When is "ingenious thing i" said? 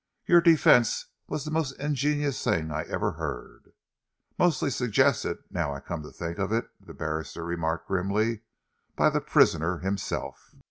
1.79-2.85